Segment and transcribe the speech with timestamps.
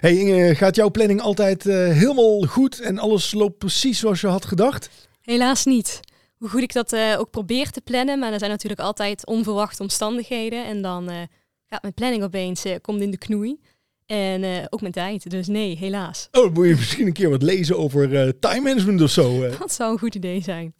[0.00, 4.26] Hey Inge, gaat jouw planning altijd uh, helemaal goed en alles loopt precies zoals je
[4.26, 4.90] had gedacht?
[5.20, 6.00] Helaas niet.
[6.36, 9.82] Hoe goed ik dat uh, ook probeer te plannen, maar er zijn natuurlijk altijd onverwachte
[9.82, 10.64] omstandigheden.
[10.64, 11.16] En dan uh,
[11.66, 13.60] gaat mijn planning opeens komt in de knoei.
[14.06, 15.30] En ook mijn tijd.
[15.30, 16.28] Dus nee, helaas.
[16.32, 19.48] Oh, moet je misschien een keer wat lezen over time management of zo?
[19.58, 20.74] Dat zou een goed idee zijn.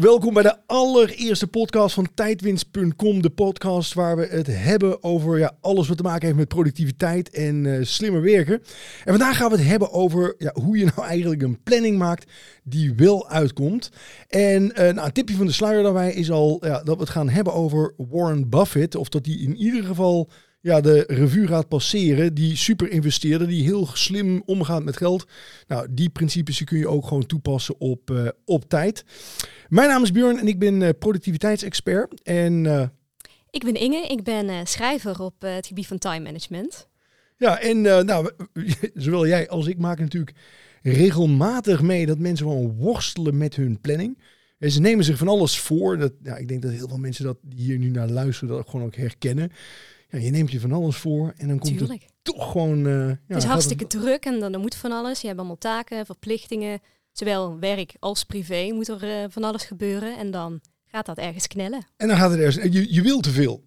[0.00, 3.22] Welkom bij de allereerste podcast van tijdwinst.com.
[3.22, 7.30] De podcast waar we het hebben over ja, alles wat te maken heeft met productiviteit
[7.30, 8.54] en uh, slimmer werken.
[8.54, 8.62] En
[9.04, 12.30] vandaag gaan we het hebben over ja, hoe je nou eigenlijk een planning maakt
[12.64, 13.90] die wel uitkomt.
[14.28, 17.10] En uh, nou, een tipje van de sluier daarbij is al ja, dat we het
[17.10, 18.94] gaan hebben over Warren Buffett.
[18.94, 20.30] Of dat die in ieder geval
[20.66, 22.34] ja, de revue gaat passeren.
[22.34, 25.26] Die super investeerder, die heel slim omgaat met geld.
[25.66, 29.04] Nou, die principes kun je ook gewoon toepassen op, uh, op tijd.
[29.68, 32.22] Mijn naam is Björn en ik ben uh, productiviteitsexpert.
[32.22, 32.86] En, uh,
[33.50, 36.88] ik ben Inge, ik ben schrijver op het gebied van time management.
[37.36, 38.30] Ja, en nou,
[38.94, 40.36] zowel jij als ik maken natuurlijk
[40.82, 44.18] regelmatig mee dat mensen gewoon worstelen met hun planning.
[44.58, 45.98] En ze nemen zich van alles voor.
[45.98, 48.68] Dat, ja, ik denk dat heel veel mensen dat die hier nu naar luisteren, dat
[48.68, 49.50] gewoon ook herkennen
[50.16, 52.86] ja, je neemt je van alles voor en dan komt het toch gewoon...
[52.86, 55.20] Uh, ja, het is hartstikke druk en dan, dan moet van alles.
[55.20, 56.80] Je hebt allemaal taken, verplichtingen.
[57.12, 60.16] Zowel werk als privé moet er uh, van alles gebeuren.
[60.16, 61.86] En dan gaat dat ergens knellen.
[61.96, 62.72] En dan gaat het ergens...
[62.72, 63.64] Je, je wil te veel.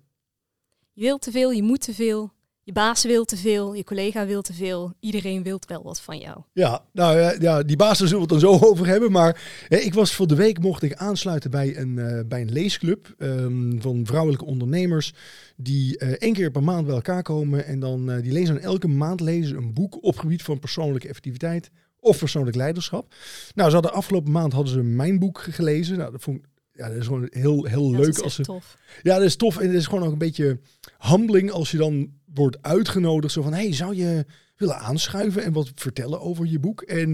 [0.94, 2.33] Je wil te veel, je moet te veel.
[2.70, 4.94] Je baas wil te veel, je collega wil te veel.
[5.00, 6.38] Iedereen wil wel wat van jou.
[6.53, 9.11] Ja, nou ja, die baas zullen we het dan zo over hebben.
[9.11, 13.16] Maar ik was voor de week mocht ik aansluiten bij een, uh, bij een leesclub
[13.17, 15.14] um, van vrouwelijke ondernemers.
[15.56, 17.66] Die uh, één keer per maand bij elkaar komen.
[17.66, 21.08] En dan uh, die lezen dan elke maand lezen een boek op gebied van persoonlijke
[21.08, 23.14] effectiviteit of persoonlijk leiderschap.
[23.56, 25.98] Nou, ze hadden afgelopen maand hadden ze mijn boek gelezen.
[25.98, 26.48] Nou, dat vond ik
[26.80, 28.17] ja, dat is gewoon heel, heel leuk.
[28.19, 28.77] als ze, tof.
[29.02, 29.58] Ja, dat is tof.
[29.58, 30.59] En het is gewoon ook een beetje
[30.98, 33.33] humbling als je dan wordt uitgenodigd.
[33.33, 36.81] Zo van, hey, zou je willen aanschuiven en wat vertellen over je boek?
[36.81, 37.09] En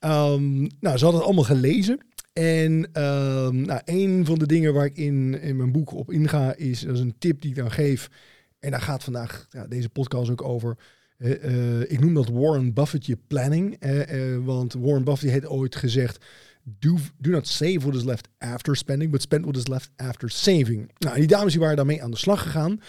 [0.00, 1.98] um, nou, ze hadden het allemaal gelezen.
[2.32, 6.54] En um, nou, een van de dingen waar ik in, in mijn boek op inga,
[6.54, 8.10] is, dat is een tip die ik dan geef.
[8.58, 10.76] En daar gaat vandaag ja, deze podcast ook over.
[11.18, 13.84] Uh, ik noem dat Warren Buffett planning.
[13.84, 16.24] Uh, want Warren Buffett heeft ooit gezegd:
[16.64, 20.30] do, do not save what is left after spending, but spend what is left after
[20.30, 20.90] saving.
[20.98, 22.80] Nou, die dames die waren daarmee aan de slag gegaan.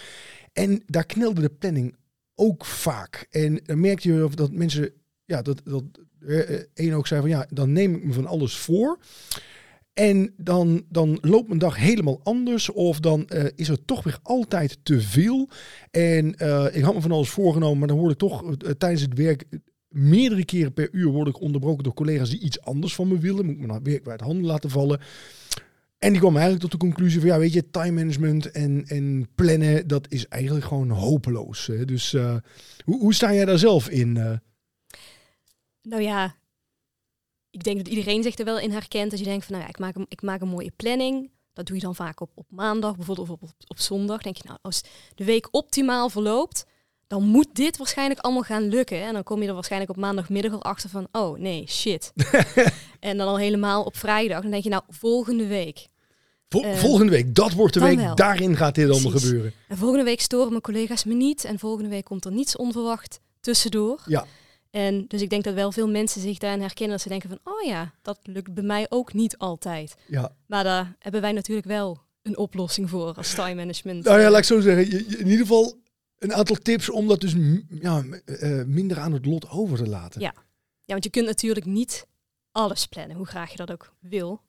[0.53, 1.95] En daar knelde de planning
[2.35, 3.27] ook vaak.
[3.29, 4.91] En dan merkte je dat mensen,
[5.25, 5.83] ja, dat, dat
[6.73, 8.99] één ook zei van ja, dan neem ik me van alles voor.
[9.93, 12.71] En dan, dan loopt mijn dag helemaal anders.
[12.71, 15.49] Of dan uh, is er toch weer altijd te veel.
[15.91, 16.29] En
[16.73, 19.45] ik had me van alles voorgenomen, maar dan word ik toch tijdens het werk
[19.95, 23.45] meerdere keren per uur word ik onderbroken door collega's die iets anders van me willen.
[23.45, 24.99] Moet ik me nou weer uit handen laten vallen.
[25.97, 29.27] En die kwam eigenlijk tot de conclusie van ja, weet je, time management en, en
[29.35, 31.67] plannen, dat is eigenlijk gewoon hopeloos.
[31.67, 31.85] Hè?
[31.85, 32.35] Dus uh,
[32.83, 34.15] hoe, hoe sta jij daar zelf in?
[34.15, 34.37] Uh?
[35.81, 36.35] Nou ja,
[37.49, 39.11] ik denk dat iedereen zich er wel in herkent.
[39.11, 41.31] Als je denkt van nou ja, ik maak een, ik maak een mooie planning.
[41.53, 44.21] Dat doe je dan vaak op, op maandag, bijvoorbeeld of op, op, op zondag.
[44.21, 44.81] Denk je nou, als
[45.15, 46.65] de week optimaal verloopt,
[47.07, 49.01] dan moet dit waarschijnlijk allemaal gaan lukken.
[49.01, 52.13] En dan kom je er waarschijnlijk op maandagmiddag al achter van, oh nee, shit.
[52.99, 54.41] en dan al helemaal op vrijdag.
[54.41, 55.87] Dan denk je, nou, volgende week.
[56.49, 58.15] Vol uh, volgende week, dat wordt de week, wel.
[58.15, 59.53] daarin gaat dit allemaal gebeuren.
[59.67, 61.43] En volgende week storen mijn collega's me niet.
[61.43, 64.01] En volgende week komt er niets onverwacht tussendoor.
[64.05, 64.25] Ja.
[64.71, 66.91] En dus ik denk dat wel veel mensen zich daarin herkennen.
[66.91, 69.95] Dat ze denken van, oh ja, dat lukt bij mij ook niet altijd.
[70.07, 70.31] Ja.
[70.47, 74.03] Maar daar hebben wij natuurlijk wel een oplossing voor als time management.
[74.03, 74.91] Nou ja, laat ik zo zeggen.
[75.19, 75.83] In ieder geval
[76.19, 77.35] een aantal tips om dat dus
[77.69, 80.21] ja, uh, minder aan het lot over te laten.
[80.21, 80.33] Ja.
[80.83, 82.07] ja, want je kunt natuurlijk niet
[82.51, 84.41] alles plannen, hoe graag je dat ook wil.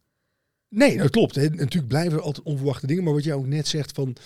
[0.69, 1.35] Nee, dat klopt.
[1.35, 1.49] Hè.
[1.49, 3.05] Natuurlijk blijven er altijd onverwachte dingen.
[3.05, 4.17] Maar wat jij ook net zegt van,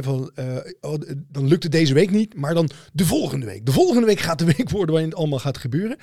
[0.00, 3.66] van uh, oh, dan lukt het deze week niet, maar dan de volgende week.
[3.66, 5.96] De volgende week gaat de week worden waarin het allemaal gaat gebeuren.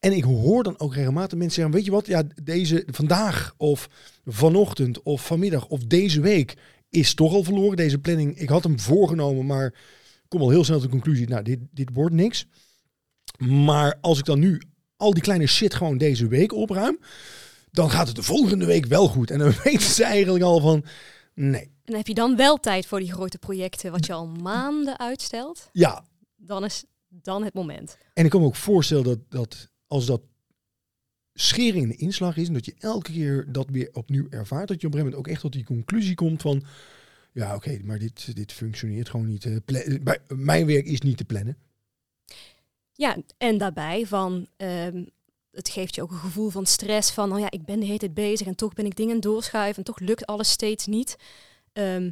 [0.00, 3.88] En ik hoor dan ook regelmatig mensen zeggen, weet je wat, ja, deze vandaag of
[4.24, 6.54] vanochtend of vanmiddag of deze week
[6.90, 7.76] is toch al verloren.
[7.76, 9.74] Deze planning, ik had hem voorgenomen, maar
[10.34, 12.46] kom al heel snel tot de conclusie, nou, dit, dit wordt niks.
[13.38, 14.62] Maar als ik dan nu
[14.96, 16.98] al die kleine shit gewoon deze week opruim,
[17.70, 19.30] dan gaat het de volgende week wel goed.
[19.30, 20.84] En dan weten ze eigenlijk al van,
[21.34, 21.72] nee.
[21.84, 25.68] En heb je dan wel tijd voor die grote projecten, wat je al maanden uitstelt?
[25.72, 26.04] Ja.
[26.36, 27.96] Dan is dan het moment.
[28.14, 30.22] En ik kan me ook voorstellen dat, dat als dat
[31.32, 34.80] schering in de inslag is, en dat je elke keer dat weer opnieuw ervaart, dat
[34.80, 36.64] je op een gegeven moment ook echt tot die conclusie komt van,
[37.34, 39.44] ja, oké, maar dit, dit functioneert gewoon niet.
[39.44, 39.56] Uh,
[40.02, 41.58] bij, mijn werk is niet te plannen.
[42.92, 45.04] Ja, en daarbij van, ehm,
[45.50, 47.98] het geeft je ook een gevoel van stress van, oh ja, ik ben de hele
[47.98, 51.16] tijd bezig en toch ben ik dingen doorschuiven en toch lukt alles steeds niet.
[51.72, 52.10] Ehm,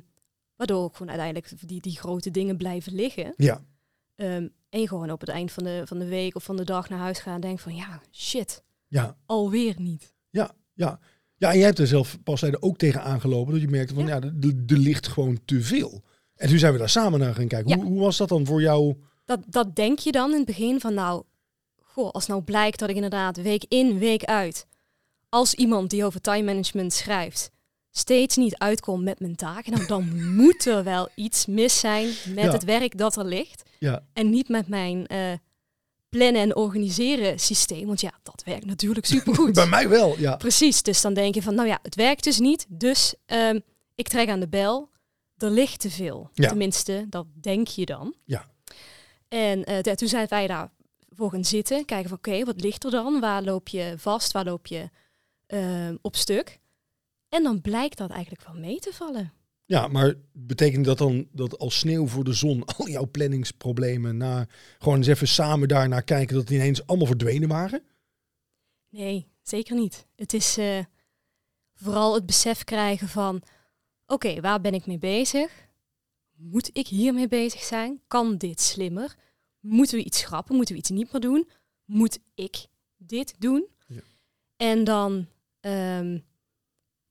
[0.57, 3.35] waardoor ook gewoon uiteindelijk die, die grote dingen blijven liggen.
[3.37, 3.63] Ja,
[4.23, 6.65] Ehm, en je gewoon op het eind van de, van de week of van de
[6.65, 10.15] dag naar huis gaat en denkt van, ja, shit, ja, alweer niet.
[10.31, 11.01] ja, ja.
[11.43, 13.53] Ja, en jij hebt er zelf pas zijde ook tegen aangelopen.
[13.53, 14.31] Dat je merkte van, ja, Ja.
[14.67, 16.03] er, ligt gewoon te veel.
[16.37, 17.69] En toen zijn we daar samen naar gaan kijken.
[17.71, 17.77] Ja.
[17.77, 18.97] Hoe, hoe was dat dan voor jou?
[19.25, 21.23] Dat, dat denk je dan in het begin van, nou,
[21.83, 24.67] goh, als nou blijkt dat ik inderdaad week in, week uit,
[25.29, 27.51] als iemand die over time management schrijft,
[27.91, 32.45] steeds niet uitkom met mijn taken, nou, dan moet er wel iets mis zijn met
[32.45, 32.53] Ja.
[32.53, 33.63] het werk dat er ligt.
[33.79, 35.33] Ja, En niet met mijn eh,
[36.19, 37.87] plannen en organiseren systeem.
[37.87, 39.53] Want ja, dat werkt natuurlijk supergoed.
[39.63, 40.19] bij mij wel.
[40.19, 42.67] Ja, Precies, dus dan denk je van, nou ja, het werkt dus niet.
[42.69, 43.61] Dus ehm,
[43.95, 44.91] ik trek aan de bel.
[45.37, 46.31] Er ligt te veel.
[46.33, 46.49] Ja.
[46.49, 48.15] Tenminste, dat denk je dan.
[48.25, 48.47] Ja.
[49.29, 50.71] En de- toen zijn wij daar
[51.11, 51.85] voor gaan zitten.
[51.85, 53.21] Kijken van, oké, wat ligt er dan?
[53.21, 54.33] Waar loop je vast?
[54.33, 54.91] Waar loop je
[55.47, 56.59] ehm, op stuk?
[57.29, 59.33] En dan blijkt dat eigenlijk wel mee te vallen.
[59.65, 64.47] Ja, maar betekent dat dan dat als sneeuw voor de zon al jouw planningsproblemen na
[64.79, 67.83] gewoon eens even samen daarnaar kijken dat die ineens allemaal verdwenen waren?
[68.89, 70.07] Nee, zeker niet.
[70.17, 70.79] Het is eh,
[71.75, 73.43] vooral het besef krijgen van,
[74.07, 75.69] oké, waar ben ik mee bezig?
[76.37, 78.01] Moet ik hiermee bezig zijn?
[78.07, 79.17] Kan dit slimmer?
[79.61, 80.57] Moeten we iets schrappen?
[80.57, 81.49] Moeten we iets niet meer doen?
[81.85, 82.67] Moet ik
[82.97, 83.67] dit doen?
[83.87, 84.01] Ja.
[84.57, 85.27] En dan,
[85.61, 86.19] ehm,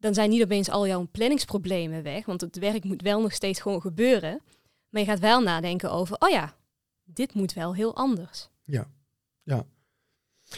[0.01, 3.59] dan zijn niet opeens al jouw planningsproblemen weg, want het werk moet wel nog steeds
[3.59, 4.41] gewoon gebeuren.
[4.89, 6.55] Maar je gaat wel nadenken over, oh ja,
[7.03, 8.49] dit moet wel heel anders.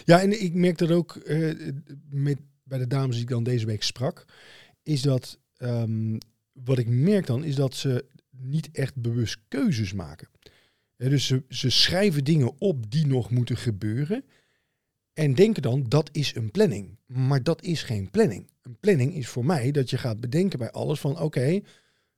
[0.05, 1.69] Ja, en ik merk dat ook eh,
[2.09, 4.25] met, bij de dames die ik dan deze week sprak,
[4.83, 6.17] is dat ehm,
[6.51, 10.27] wat ik merk dan, is dat ze niet echt bewust keuzes maken.
[10.97, 14.25] Dus ze schrijven dingen op die nog moeten gebeuren
[15.13, 16.97] en denken dan dat is een planning.
[17.05, 18.49] Maar dat is geen planning.
[18.61, 21.61] Een planning is voor mij dat je gaat bedenken bij alles van oké,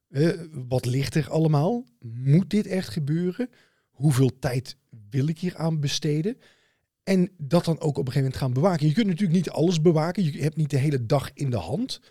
[0.09, 1.85] eh, wat ligt er allemaal?
[1.99, 3.49] Moet dit echt gebeuren?
[3.91, 4.77] Hoeveel tijd
[5.09, 6.37] wil ik hier aan besteden?
[7.03, 8.87] En dat dan ook op een gegeven moment gaan bewaken.
[8.87, 10.23] Je kunt natuurlijk niet alles bewaken.
[10.23, 12.01] Je hebt niet de hele dag in de hand.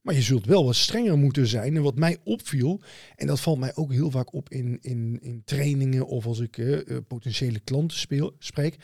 [0.00, 1.76] Maar je zult wel wat strenger moeten zijn.
[1.76, 2.80] En wat mij opviel,
[3.16, 6.58] en dat valt mij ook heel vaak op in, in, in trainingen of als ik
[6.58, 8.76] eh, eh, potentiële klanten speel, spreek,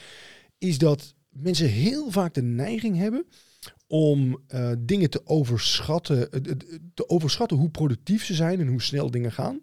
[0.58, 3.26] is dat mensen heel vaak de neiging hebben
[3.86, 6.40] om eh, dingen te overschatten, eh,
[6.94, 9.60] te overschatten hoe productief ze zijn en hoe snel dingen gaan.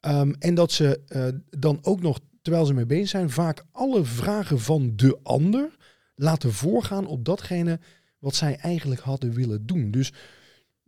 [0.00, 1.28] Ehm, en dat ze eh,
[1.58, 5.76] dan ook nog, terwijl ze mee bezig zijn, vaak alle vragen van de ander
[6.14, 7.80] laten voorgaan op datgene
[8.18, 9.90] wat zij eigenlijk hadden willen doen.
[9.90, 10.12] Dus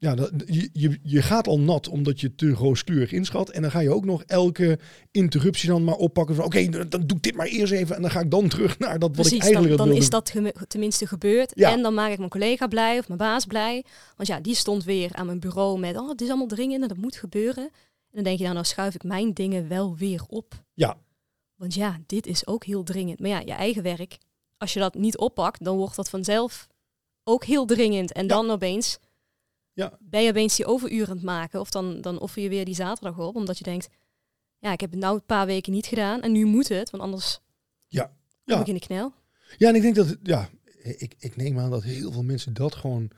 [0.05, 3.51] ja, dat, je, je, je gaat al nat omdat je te rooskleurig inschat.
[3.51, 4.79] En dan ga je ook nog elke
[5.11, 8.11] interruptie dan maar oppakken van oké, dan doe ik dit maar eerst even en dan
[8.11, 10.33] ga ik dan terug naar dat wat ik Precies, dan, eigenlijk dan wilde is dat
[10.69, 11.53] tenminste gebeurd.
[11.55, 11.71] Ja.
[11.73, 13.85] En dan maak ik mijn collega blij of mijn baas blij.
[14.17, 16.89] Want ja, die stond weer aan mijn bureau met, oh, het is allemaal dringend en
[16.89, 17.65] dat moet gebeuren.
[17.65, 20.65] En dan denk je, nou, nou schuif ik mijn dingen wel weer op.
[20.75, 20.97] Ja.
[21.55, 23.21] Want ja, dit is ook heel dringend.
[23.21, 24.19] Maar ja, je eigen werk,
[24.57, 26.67] als je dat niet oppakt, dan wordt dat vanzelf
[27.25, 28.13] ook heel dringend.
[28.13, 28.29] En Ja.
[28.29, 28.99] dan opeens
[29.75, 29.99] Ja.
[30.01, 31.61] ben je opeens die overuren aan het maken.
[31.61, 33.89] Of dan, dan offer je weer die zaterdag op, omdat je denkt,
[34.59, 37.03] ja, ik heb het nou een paar weken niet gedaan en nu moet het, want
[37.03, 37.41] anders
[37.89, 38.05] Ja.
[38.05, 38.61] kom Ja.
[38.61, 39.13] ik in de knel.
[39.59, 40.49] Ja, en ik denk dat, ja,
[40.83, 43.11] ik, ik neem aan dat heel veel mensen dat gewoon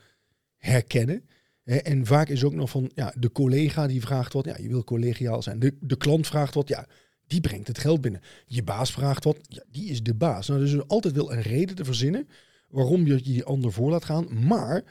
[0.57, 1.29] herkennen.
[1.65, 4.85] En vaak is ook nog van, ja, de collega die vraagt wat, ja, je wil
[4.85, 5.59] collegiaal zijn.
[5.59, 6.87] De, de klant vraagt wat, ja,
[7.27, 8.21] die brengt het geld binnen.
[8.47, 10.49] Je baas vraagt wat, ja, die is de baas.
[10.49, 12.29] Nou, dus er is altijd wel een reden te verzinnen
[12.69, 14.47] waarom je die ander voor laat gaan.
[14.47, 14.85] Maar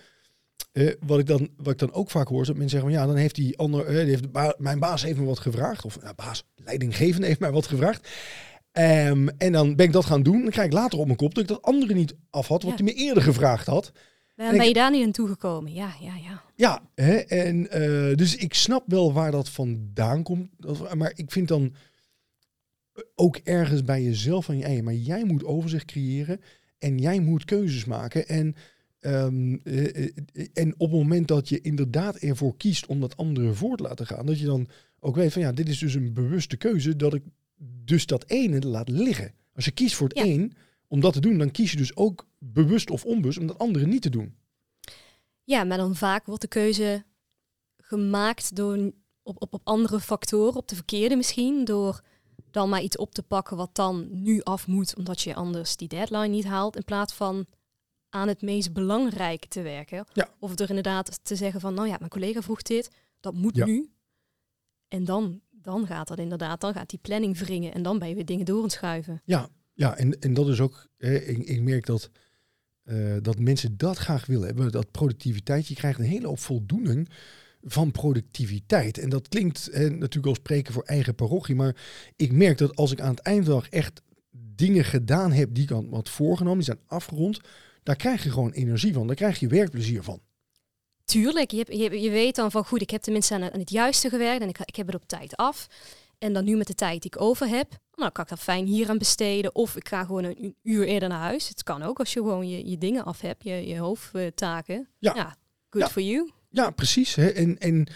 [0.71, 3.05] eh, wat, ik dan, wat ik dan ook vaak hoor, is dat mensen zeggen, ja,
[3.05, 5.85] dan heeft die ander, eh, die heeft ba- mijn baas heeft me wat gevraagd.
[5.85, 8.09] Of, nou, baas, leidinggevende heeft mij wat gevraagd.
[8.71, 10.41] Ehm, en dan ben ik dat gaan doen.
[10.41, 12.77] Dan krijg ik later op mijn kop dat ik dat andere niet af had, wat
[12.77, 12.83] Ja.
[12.83, 13.87] hij me eerder gevraagd had.
[14.35, 15.73] Ik- ben je daar niet aan toegekomen?
[15.73, 16.41] Ja, ja, ja.
[16.55, 20.49] Ja, hè, en eh, dus ik snap wel waar dat vandaan komt.
[20.95, 21.73] Maar ik vind dan
[23.15, 26.41] ook ergens bij jezelf van, hey, maar jij moet overzicht creëren
[26.77, 28.27] en jij moet keuzes maken.
[28.27, 28.55] En,
[29.05, 33.53] ehm, eh, eh, en op het moment dat je inderdaad ervoor kiest om dat andere
[33.53, 34.67] voor te laten gaan, dat je dan
[34.99, 37.23] ook weet van, ja, dit is dus een bewuste keuze dat ik
[37.83, 39.33] dus dat ene laat liggen.
[39.53, 40.23] Als je kiest voor het Ja.
[40.23, 40.53] een
[40.87, 43.85] om dat te doen, dan kies je dus ook bewust of onbewust om dat andere
[43.85, 44.35] niet te doen.
[45.43, 47.03] Ja, maar dan vaak wordt de keuze
[47.77, 48.91] gemaakt door
[49.23, 52.01] op, op, op andere factoren, op de verkeerde misschien, door
[52.51, 55.87] dan maar iets op te pakken wat dan nu af moet, omdat je anders die
[55.87, 57.45] deadline niet haalt, in plaats van
[58.15, 60.05] aan het meest belangrijke te werken.
[60.13, 60.29] Ja.
[60.39, 63.65] Of er inderdaad te zeggen van, nou ja, mijn collega vroeg dit, dat moet Ja.
[63.65, 63.89] nu.
[64.87, 68.15] En dan, dan gaat dat inderdaad, dan gaat die planning wringen en dan ben je
[68.15, 69.21] weer dingen door het schuiven.
[69.25, 72.09] Ja, Ja, en, en dat is ook, hè, ik, ik merk dat,
[72.83, 74.71] eh, dat mensen dat graag willen hebben.
[74.71, 77.09] Dat productiviteit, je krijgt een hele hoop voldoening
[77.61, 78.97] van productiviteit.
[78.97, 81.75] En dat klinkt hè, natuurlijk als spreken voor eigen parochie, maar
[82.15, 84.01] ik merk dat als ik aan het eind dag echt
[84.55, 87.39] dingen gedaan heb die ik had voorgenomen, die zijn afgerond,
[87.85, 89.07] daar krijg je gewoon energie van.
[89.07, 90.19] Daar krijg je werkplezier van.
[91.03, 93.59] Tuurlijk, je, hebt- je, je weet dan van goed, ik heb tenminste aan het, aan
[93.59, 95.67] het juiste gewerkt en ik, ik heb het op tijd af.
[96.17, 98.65] En dan nu met de tijd die ik over heb, nou kan ik dat fijn
[98.65, 99.55] hier aan besteden.
[99.55, 101.47] Of ik ga gewoon een uur eerder naar huis.
[101.47, 104.87] Het kan ook als je gewoon je, je dingen af hebt, je, je hoofdtaken.
[104.99, 105.37] Ja.
[105.69, 105.89] good Ja.
[105.89, 106.31] for you.
[106.49, 107.15] Ja, precies.
[107.15, 107.27] Hè.
[107.27, 107.87] En, en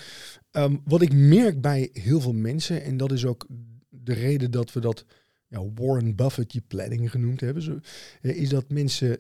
[0.52, 3.46] ehm, wat ik merk bij heel veel mensen, en dat is ook
[3.90, 5.06] de reden dat we dat
[5.48, 7.80] ja, Warren Buffett je planning genoemd hebben, zo,
[8.22, 9.20] is dat mensen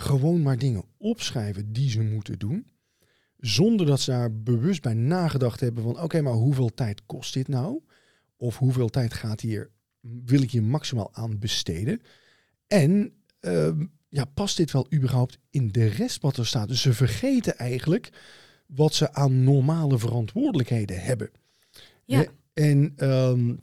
[0.00, 2.66] gewoon maar dingen opschrijven die ze moeten doen,
[3.36, 7.48] zonder dat ze daar bewust bij nagedacht hebben van oké, maar hoeveel tijd kost dit
[7.48, 7.80] nou?
[8.36, 12.00] Of hoeveel tijd gaat hier, wil ik hier maximaal aan besteden?
[12.66, 16.68] En ehm, ja, past dit wel überhaupt in de rest wat er staat?
[16.68, 18.10] Dus ze vergeten eigenlijk
[18.66, 21.30] wat ze aan normale verantwoordelijkheden hebben.
[22.04, 22.24] Ja.
[22.52, 23.54] En ehm,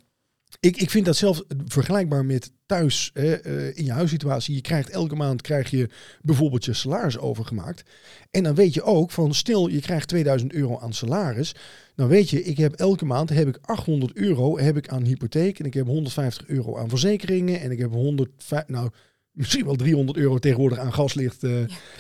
[0.59, 3.31] ik, ik vind dat zelf vergelijkbaar met thuis eh,
[3.77, 4.55] in je huissituatie.
[4.55, 5.89] Je krijgt elke maand krijg je
[6.21, 7.83] bijvoorbeeld je salaris overgemaakt.
[8.31, 11.55] En dan weet je ook van stil, je krijgt 2000 euro aan salaris.
[11.95, 15.59] Dan weet je, ik heb elke maand heb ik 800 euro heb ik aan hypotheek.
[15.59, 17.61] En ik heb 150 euro aan verzekeringen.
[17.61, 18.29] En ik heb 100,
[18.67, 18.89] nou
[19.33, 21.43] misschien wel 300 euro tegenwoordig aan gaslicht.
[21.43, 21.51] eh,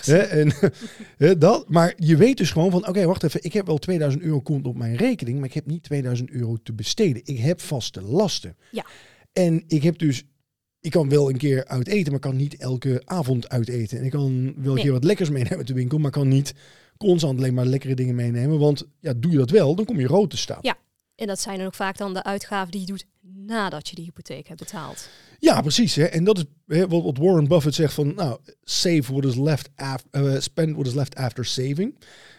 [0.01, 0.51] Hè, en,
[1.39, 4.41] dat, maar je weet dus gewoon van, oké, wacht even, ik heb wel 2000 euro
[4.41, 7.21] komt op mijn rekening, maar ik heb niet 2000 euro te besteden.
[7.25, 8.55] Ik heb vaste lasten.
[8.71, 8.85] Ja.
[9.33, 10.23] En ik heb dus,
[10.79, 13.97] ik kan wel een keer uit eten, maar kan niet elke avond uit eten.
[13.97, 14.83] En ik kan wel een Nee.
[14.83, 16.53] keer wat lekkers meenemen uit de winkel, maar kan niet
[16.97, 18.59] constant alleen maar lekkere dingen meenemen.
[18.59, 20.59] Want ja, doe je dat wel, dan kom je rood te staan.
[20.61, 20.77] Ja.
[21.15, 24.01] En dat zijn dan ook vaak dan de uitgaven die je doet nadat je de
[24.01, 25.09] hypotheek hebt betaald.
[25.39, 25.95] Ja, precies.
[25.95, 26.03] Hè.
[26.03, 30.41] En dat is hè, wat, Warren Buffett zegt van, nou, save what is left after,
[30.41, 31.95] spend what is left after saving.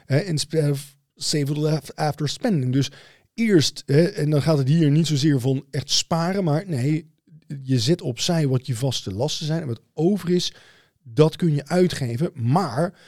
[0.07, 2.73] Instead of save what is left after spending.
[2.73, 2.91] Dus
[3.35, 7.13] eerst, en dan gaat het hier niet zozeer van echt sparen, maar nee,
[7.63, 10.55] je zet opzij wat je vaste lasten zijn en wat over is,
[11.03, 12.31] dat kun je uitgeven.
[12.35, 12.99] Maar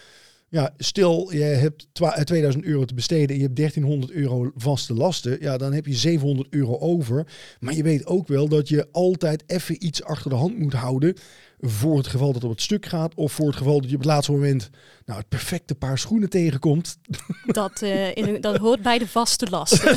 [0.49, 4.51] ja, stel je hebt twa- eh, 2000 euro te besteden en je hebt 1300 euro
[4.55, 7.27] vaste lasten, ja, dan heb je 700 euro over.
[7.61, 11.15] Maar je weet ook wel dat je altijd even iets achter de hand moet houden
[11.61, 13.97] voor het geval dat het op het stuk gaat of voor het geval dat je
[13.97, 14.71] op het laatste moment
[15.05, 16.99] nou, het perfecte paar schoenen tegenkomt.
[17.47, 19.95] Dat, eh, in, dat hoort bij de vaste lasten.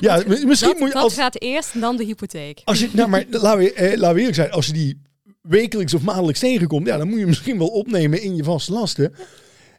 [0.00, 2.60] ja, misschien dat moet je dat als, gaat eerst en dan de hypotheek.
[2.64, 5.00] als je, nou, maar laten we, eh, laten we eerlijk zijn, als je die
[5.48, 9.14] wekelijks of maandelijks tegenkomt, ja, dan moet je misschien wel opnemen in je vaste lasten.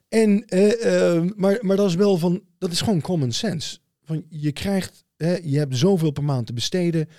[0.09, 3.77] En, eh, eh, maar, maar dat is wel van, dat is gewoon common sense.
[4.03, 5.05] Van, je krijgt,
[5.43, 7.09] je hebt zoveel per maand te besteden.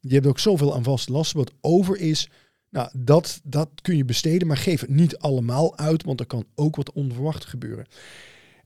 [0.00, 1.38] Je hebt ook zoveel aan vaste lasten.
[1.38, 2.28] Wat over is,
[2.70, 6.44] nou, dat, dat kun je besteden, maar geef het niet allemaal uit, want er kan
[6.54, 7.86] ook wat onverwacht gebeuren.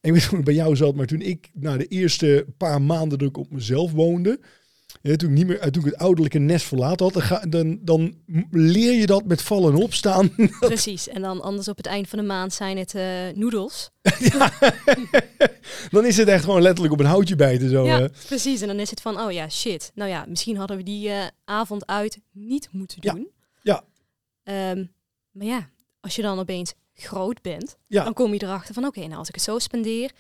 [0.01, 2.47] En ik weet niet hoe het bij jou zat, maar toen ik na de eerste
[2.57, 4.41] paar maanden dat ik op mezelf woonde,
[5.03, 7.79] ja, toen, ik niet meer, toen ik het ouderlijke nest verlaten had, dan, ga, dan,
[7.83, 8.15] dan
[8.51, 10.35] leer je dat met vallen en opstaan.
[10.61, 11.09] Precies.
[11.09, 13.91] En dan anders op het eind van de maand zijn het eh, noedels.
[15.91, 17.71] dan is het echt gewoon letterlijk op een houtje bijten.
[17.71, 18.61] Zo, Ja, precies.
[18.61, 19.91] En dan is het van, oh ja, shit.
[19.95, 23.29] Nou ja, misschien hadden we die eh, avond uit niet moeten Ja, doen.
[23.63, 23.85] ja.
[24.43, 24.85] Ehm,
[25.31, 25.71] maar ja,
[26.01, 28.05] als je dan opeens groot bent, Ja.
[28.05, 30.11] dan kom je erachter van, oké, nou als ik het zo spendeer,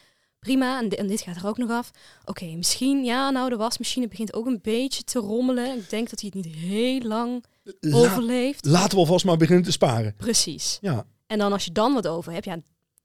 [0.43, 0.81] prima.
[0.81, 1.91] En, di- en dit gaat er ook nog af.
[2.25, 5.79] Oké, misschien, ja, nou de wasmachine begint ook een beetje te rommelen.
[5.79, 7.45] Ik denk dat hij het niet heel lang
[7.81, 8.65] La- overleeft.
[8.67, 10.15] laten we alvast maar beginnen te sparen.
[10.17, 10.79] Precies.
[10.81, 12.59] Ja, En dan als je dan wat over hebt, ja,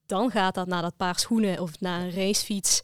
[0.06, 2.82] dan gaat dat naar dat paar schoenen of naar een racefiets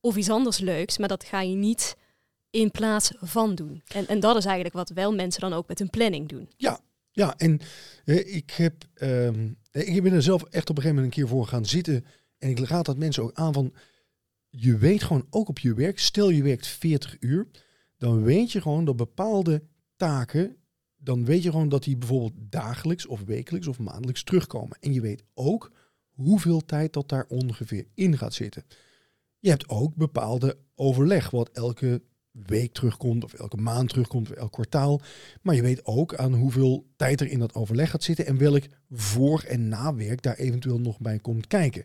[0.00, 0.98] of iets anders leuks.
[0.98, 1.96] Maar dat ga je niet
[2.50, 3.82] in plaats van doen.
[3.94, 6.48] En, en dat is eigenlijk wat wel mensen dan ook met hun planning doen.
[7.12, 7.60] ja en
[8.04, 11.28] eh, ik, heb, ehm, ik ben er zelf echt op een gegeven moment een keer
[11.28, 12.04] voor gaan zitten.
[12.38, 13.74] En ik raad dat mensen ook aan van,
[14.48, 17.46] je weet gewoon ook op je werk, stel je werkt 40 uur,
[17.96, 19.62] dan weet je gewoon dat bepaalde
[19.96, 20.56] taken,
[20.96, 24.76] dan weet je gewoon dat die bijvoorbeeld dagelijks of wekelijks of maandelijks terugkomen.
[24.80, 25.72] En je weet ook
[26.10, 28.64] hoeveel tijd dat daar ongeveer in gaat zitten.
[29.38, 32.02] Je hebt ook bepaalde overleg, wat elke
[32.46, 35.00] week terugkomt, of elke maand terugkomt, of elk kwartaal.
[35.42, 38.62] Maar je weet ook aan hoeveel tijd er in dat overleg gaat zitten en welk
[38.90, 41.84] voor- en nawerk daar eventueel nog bij komt kijken.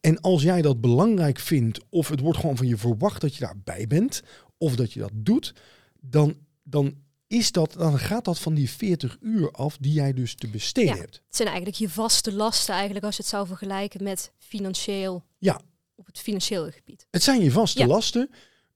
[0.00, 3.40] En als jij dat belangrijk vindt, of het wordt gewoon van je verwacht dat je
[3.44, 4.22] daarbij bent,
[4.58, 5.54] of dat je dat doet,
[6.00, 6.94] dan, dan,
[7.26, 10.94] is dat, dan gaat dat van die 40 uur af die jij dus te besteden
[10.94, 11.00] Ja.
[11.00, 11.14] hebt.
[11.26, 15.24] Het zijn eigenlijk je vaste lasten eigenlijk als je het zou vergelijken met financieel.
[15.38, 15.60] Ja.
[15.94, 17.06] Op het financiële gebied.
[17.10, 17.86] Het zijn je vaste Ja.
[17.86, 18.30] lasten,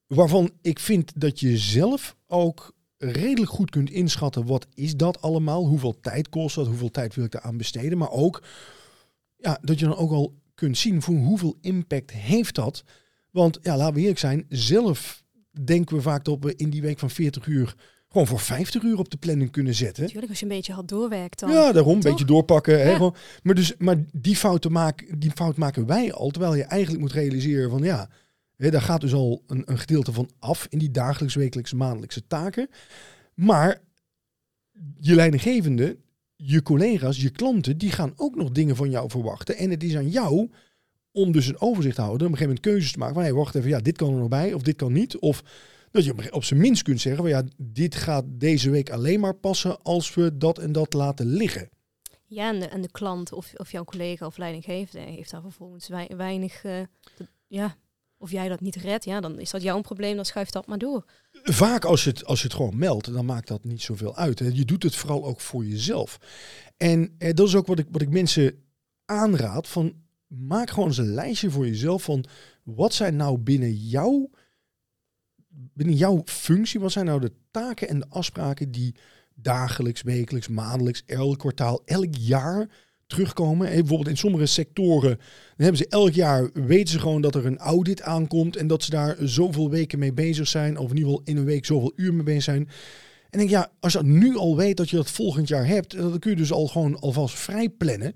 [0.06, 5.66] waarvan ik vind dat je zelf ook redelijk goed kunt inschatten wat is dat allemaal,
[5.66, 8.42] hoeveel tijd kost dat, hoeveel tijd wil ik daaraan besteden, maar ook
[9.36, 12.84] ja, dat je dan ook al kunt zien voor hoeveel impact heeft dat.
[13.30, 15.24] Want ja, laten we eerlijk zijn, zelf
[15.64, 17.74] denken we vaak dat we in die week van 40 uur
[18.08, 20.02] gewoon voor 50 uur op de planning kunnen zetten.
[20.02, 21.50] Natuurlijk, als je een beetje had doorwerkt dan.
[21.50, 22.78] Ja, daarom een beetje doorpakken.
[22.78, 23.12] Ja.
[23.42, 27.12] Maar, dus, maar die, fouten maken, die fout maken wij al, terwijl je eigenlijk moet
[27.12, 28.08] realiseren van ja,
[28.56, 32.26] hè, daar gaat dus al een, een gedeelte van af in die dagelijks, wekelijkse, maandelijkse
[32.26, 32.68] taken.
[33.34, 33.80] Maar
[35.00, 35.98] je leidinggevende,
[36.36, 39.56] je collega's, je klanten, die gaan ook nog dingen van jou verwachten.
[39.56, 40.50] En het is aan jou
[41.12, 43.32] om dus een overzicht te houden, op een gegeven moment keuzes te maken van, hé,
[43.32, 45.18] wacht even, ja, dit kan er nog bij, of dit kan niet.
[45.18, 45.42] Of
[45.90, 49.34] dat je op- zijn minst kunt zeggen, van, ja, dit gaat deze week alleen maar
[49.34, 51.68] passen als we dat en dat laten liggen.
[52.26, 55.88] Ja, en de, en de klant of, of jouw collega of leidinggevende heeft daar vervolgens
[55.88, 56.64] wei- weinig...
[56.64, 56.80] eh,
[57.46, 57.76] ja,
[58.24, 60.78] of jij dat niet redt, ja, dan is dat jouw probleem, dan schuift dat maar
[60.78, 61.04] door.
[61.42, 64.38] Vaak als je, het, als je het gewoon meldt, dan maakt dat niet zoveel uit.
[64.38, 64.46] Hè.
[64.46, 66.18] Je doet het vooral ook voor jezelf.
[66.76, 68.64] En eh, dat is ook wat ik, wat ik mensen
[69.04, 69.68] aanraad.
[69.68, 69.94] Van,
[70.26, 72.24] maak gewoon eens een lijstje voor jezelf van
[72.62, 74.30] wat zijn nou binnen jou,
[75.48, 78.94] binnen jouw functie, wat zijn nou de taken en de afspraken die
[79.34, 82.68] dagelijks, wekelijks, maandelijks, elk kwartaal, elk jaar
[83.06, 83.68] terugkomen.
[83.68, 85.18] Bijvoorbeeld in sommige sectoren
[85.56, 88.90] hebben ze elk jaar, weten ze gewoon dat er een audit aankomt en dat ze
[88.90, 92.14] daar zoveel weken mee bezig zijn, of in ieder geval in een week zoveel uur
[92.14, 92.68] mee bezig zijn.
[93.30, 95.96] En denk, ja, als je dat nu al weet dat je dat volgend jaar hebt,
[95.96, 98.14] dan kun je dus al gewoon alvast vrij plannen.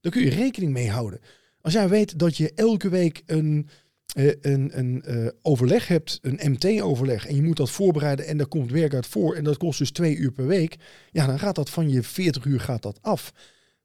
[0.00, 1.20] Dan kun je rekening mee houden.
[1.60, 3.68] Als jij weet dat je elke week een,
[4.06, 8.46] eh, een, een eh, overleg hebt, een MT-overleg, en je moet dat voorbereiden en daar
[8.46, 10.76] komt werk uit voor, en dat kost dus twee uur per week,
[11.10, 13.32] ja, dan gaat dat van je 40 uur gaat dat af.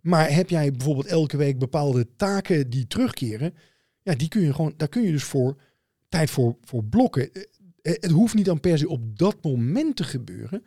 [0.01, 3.53] Maar heb jij bijvoorbeeld elke week bepaalde taken die terugkeren,
[4.01, 5.61] ja, die kun je gewoon, daar kun je dus voor
[6.09, 7.33] tijd voor, voor blokken.
[7.33, 7.41] Eh,
[7.81, 10.65] eh, Het hoeft niet dan per se op dat moment te gebeuren,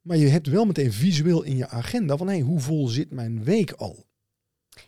[0.00, 3.44] maar je hebt wel meteen visueel in je agenda van, hé, hoe vol zit mijn
[3.44, 4.04] week al?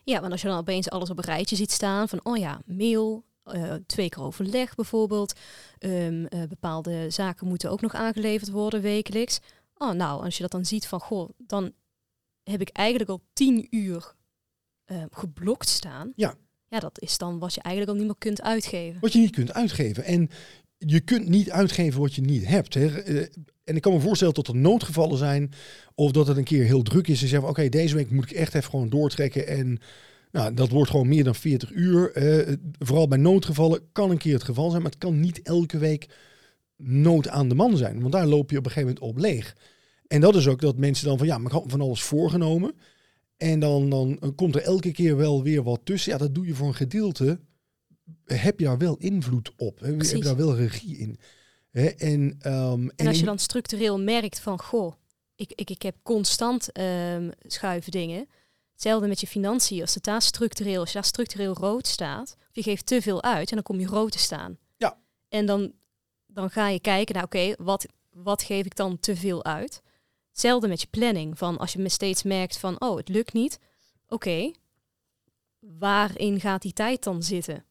[0.04, 2.60] Ja, want als je dan opeens alles op een rijtje ziet staan van, oh ja,
[2.66, 5.32] mail, eh, twee keer overleg bijvoorbeeld,
[5.78, 9.40] ehm, eh, bepaalde zaken moeten ook nog aangeleverd worden wekelijks.
[9.76, 11.72] Oh, nou, als je dat dan ziet van, goh, dan
[12.50, 14.14] heb ik eigenlijk al tien uur
[14.84, 16.12] eh, geblokt staan.
[16.16, 16.34] Ja.
[16.68, 19.00] Ja, dat is dan wat je eigenlijk al niet meer kunt uitgeven.
[19.00, 20.04] Wat je niet kunt uitgeven.
[20.04, 20.30] En
[20.78, 22.74] je kunt niet uitgeven wat je niet hebt.
[22.74, 22.86] Hè.
[23.02, 23.26] Eh,
[23.64, 25.52] En ik kan me voorstellen dat er noodgevallen zijn.
[25.94, 27.22] Of dat het een keer heel druk is.
[27.22, 29.46] En zeggen, oké, deze week moet ik echt even gewoon doortrekken.
[29.46, 29.78] En
[30.32, 32.12] nou, dat wordt gewoon meer dan 40 uur.
[32.12, 34.82] Eh, vooral bij noodgevallen kan een keer het geval zijn.
[34.82, 36.08] Maar het kan niet elke week
[36.76, 38.00] nood aan de man zijn.
[38.00, 39.56] Want daar loop je op een gegeven moment op leeg.
[40.08, 42.74] En dat is ook dat mensen dan van, ja, maar ik had van alles voorgenomen.
[43.36, 46.12] En dan, dan eh, komt er elke keer wel weer wat tussen.
[46.12, 47.40] Ja, dat doe je voor een gedeelte.
[48.24, 49.80] Heb je daar wel invloed op?
[49.80, 51.18] Heb je, heb je daar wel regie in?
[51.98, 54.94] En, ehm, En als je dan structureel merkt van, goh,
[55.34, 58.28] ik, ik, ik heb constant ehm schuiven dingen.
[58.72, 59.80] Hetzelfde met je financiën.
[59.80, 63.22] Als het daar structureel, als je daar structureel rood staat, of je geeft te veel
[63.22, 64.58] uit en dan kom je rood te staan.
[64.76, 64.98] Ja.
[65.28, 65.72] En dan,
[66.26, 69.82] dan ga je kijken, nou oké, wat, wat geef ik dan te veel uit?
[70.36, 71.38] Hetzelfde met je planning.
[71.38, 73.58] Van als je me steeds merkt van, oh, het lukt niet.
[74.08, 74.52] Oké,
[75.60, 77.64] waarin gaat die tijd dan zitten?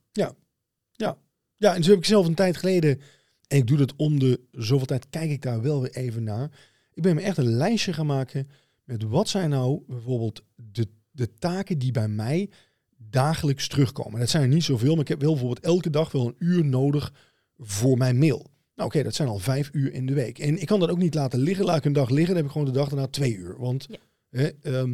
[1.58, 3.01] Ja, en zo heb ik zelf een tijd geleden,
[3.47, 6.51] en ik doe dat om de zoveel tijd, kijk ik daar wel weer even naar.
[6.93, 8.49] Ik ben me echt een lijstje gaan maken
[8.84, 12.49] met wat zijn nou bijvoorbeeld de, de taken die bij mij
[12.97, 14.19] dagelijks terugkomen.
[14.19, 16.65] Dat zijn er niet zoveel, maar ik heb wel bijvoorbeeld elke dag wel een uur
[16.65, 17.13] nodig
[17.58, 18.54] voor mijn mail.
[18.75, 20.39] Nou oké, dat zijn al vijf uur in de week.
[20.39, 21.65] En ik kan dat ook niet laten liggen.
[21.65, 23.55] Laat ik een dag liggen, dan heb ik gewoon de dag daarna twee uur.
[23.59, 23.97] Want, Ja.
[24.29, 24.93] hè, ehm,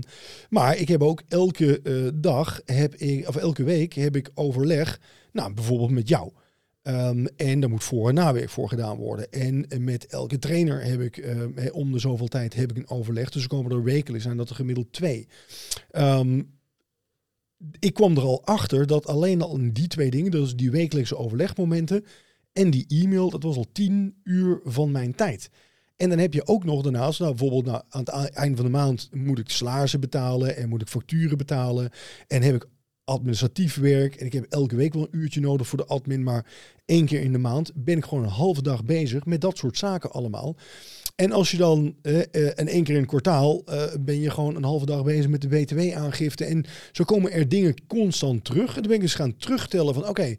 [0.50, 5.00] maar ik heb ook elke eh, dag, heb ik, of elke week heb ik overleg,
[5.32, 6.32] nou bijvoorbeeld met jou.
[6.82, 9.32] Ehm, en daar moet voor- en nawerk voor gedaan worden.
[9.32, 12.78] En eh, met elke trainer heb ik ehm, eh, om de zoveel tijd heb ik
[12.78, 13.30] een overleg.
[13.30, 15.28] Dus er komen er wekelijks zijn dat er gemiddeld twee.
[17.80, 21.18] Ik kwam er al achter dat alleen al in die twee dingen, dus die wekelijkse
[21.18, 22.06] overlegmomenten
[22.54, 25.50] en die e-mail, dat was al tien uur van mijn tijd.
[25.98, 28.66] En dan heb je ook nog daarnaast, nou, bijvoorbeeld nou, aan het a- eind van
[28.66, 31.90] de maand moet ik salarissen betalen en moet ik facturen betalen.
[32.28, 32.68] En heb ik
[33.04, 36.46] administratief werk en ik heb elke week wel een uurtje nodig voor de admin, maar
[36.86, 39.78] één keer in de maand ben ik gewoon een halve dag bezig met dat soort
[39.78, 40.56] zaken allemaal.
[41.16, 44.30] En als je dan eh, eh, en één keer in een kwartaal eh, ben je
[44.30, 46.46] gewoon een halve dag bezig met de btw-aangifte.
[46.46, 48.68] En zo komen er dingen constant terug.
[48.68, 50.36] En dan ben ik dus gaan terugtellen van oké,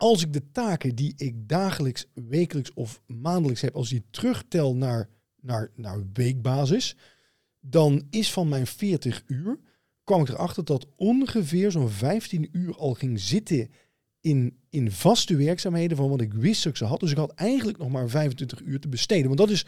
[0.00, 5.08] als ik de taken die ik dagelijks, wekelijks of maandelijks heb, als die terugtel naar,
[5.40, 6.96] naar, naar weekbasis,
[7.60, 9.58] dan is van mijn 40 uur,
[10.04, 13.70] kwam ik erachter dat ongeveer zo'n 15 uur al ging zitten
[14.20, 17.00] in, in vaste werkzaamheden van wat ik wist dat ik ze had.
[17.00, 19.26] Dus ik had eigenlijk nog maar 25 uur te besteden.
[19.26, 19.66] Want dat is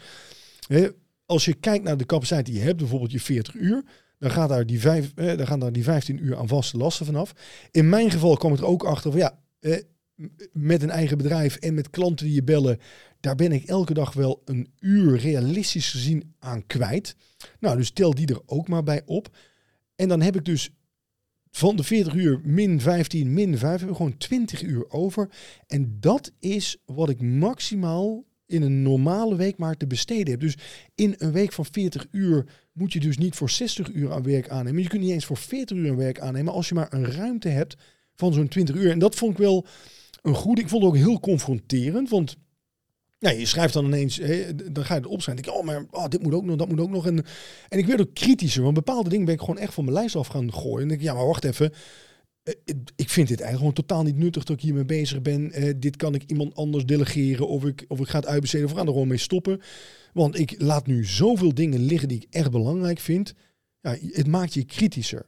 [0.67, 0.87] Hè,
[1.25, 3.83] als je kijkt naar de capaciteit die je hebt, bijvoorbeeld je 40 uur,
[4.19, 7.33] dan, gaat daar die vijf, dan gaan daar die 15 uur aan vaste lasten vanaf.
[7.71, 9.39] In mijn geval kwam het er ook achter van ja,
[10.51, 12.79] met een eigen bedrijf en met klanten die je bellen,
[13.19, 17.15] daar ben ik elke dag wel een uur realistisch gezien aan kwijt.
[17.59, 19.35] Nou, dus tel die er ook maar bij op.
[19.95, 20.69] En dan heb ik dus
[21.51, 25.29] van de 40 uur min 15, min 5, heb ik gewoon 20 uur over.
[25.67, 30.39] En dat is wat ik maximaal in een normale week maar te besteden heb.
[30.39, 30.57] Dus
[30.95, 34.49] in een week van 40 uur moet je dus niet voor 60 uur aan werk
[34.49, 34.81] aannemen.
[34.81, 37.49] Je kunt niet eens voor 40 uur aan werk aannemen als je maar een ruimte
[37.49, 37.75] hebt
[38.15, 38.91] van zo'n 20 uur.
[38.91, 39.65] En dat vond ik wel
[40.23, 40.61] een goede.
[40.61, 42.37] Ik vond het ook heel confronterend, want
[43.17, 44.21] ja, je schrijft dan ineens,
[44.71, 45.35] dan ga je erop zijn.
[45.35, 47.05] Denk je, oh, maar oh, dit moet ook nog, dat moet ook nog.
[47.05, 47.25] En,
[47.69, 50.15] en ik werd ook kritischer, want bepaalde dingen ben ik gewoon echt van mijn lijst
[50.15, 50.81] af gaan gooien.
[50.81, 51.73] En denk ik, ja, maar wacht even.
[52.43, 52.53] Eh,
[52.95, 55.51] ik vind dit eigenlijk gewoon totaal niet nuttig dat ik hiermee bezig ben.
[55.51, 58.73] Eh, dit kan ik iemand anders delegeren of ik, of ik ga het uitbesteden of
[58.73, 59.61] gaan er gewoon mee stoppen.
[60.13, 63.33] Want ik laat nu zoveel dingen liggen die ik echt belangrijk vind.
[63.81, 65.25] Ja, het maakt je kritischer